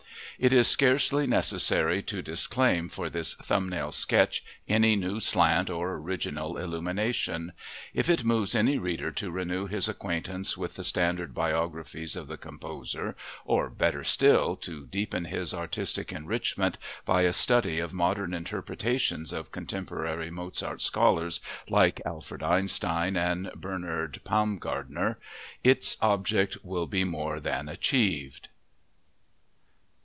It 0.39 0.51
is 0.53 0.67
scarcely 0.67 1.27
necessary 1.27 2.01
to 2.03 2.23
disclaim 2.23 2.89
for 2.89 3.11
this 3.11 3.35
thumbnail 3.35 3.91
sketch 3.91 4.43
any 4.67 4.95
new 4.95 5.19
slant 5.19 5.69
or 5.69 5.93
original 5.93 6.57
illumination. 6.57 7.53
If 7.93 8.09
it 8.09 8.23
moves 8.23 8.55
any 8.55 8.79
reader 8.79 9.11
to 9.11 9.29
renew 9.29 9.67
his 9.67 9.87
acquaintance 9.87 10.57
with 10.57 10.77
the 10.77 10.83
standard 10.83 11.35
biographies 11.35 12.15
of 12.15 12.27
the 12.27 12.39
composer 12.39 13.15
or, 13.45 13.69
better 13.69 14.03
still, 14.03 14.55
to 14.55 14.87
deepen 14.87 15.25
his 15.25 15.53
artistic 15.53 16.11
enrichment 16.11 16.79
by 17.05 17.21
a 17.21 17.33
study 17.33 17.77
of 17.77 17.93
modern 17.93 18.33
interpretations 18.33 19.31
of 19.31 19.51
contemporary 19.51 20.31
Mozart 20.31 20.81
scholars 20.81 21.39
like 21.69 22.01
Alfred 22.03 22.41
Einstein, 22.41 23.15
and 23.15 23.51
Bernhard 23.53 24.19
Paumgartner, 24.23 25.19
its 25.63 25.97
object 26.01 26.57
will 26.63 26.87
be 26.87 27.03
more 27.03 27.39
than 27.39 27.69
achieved. 27.69 28.47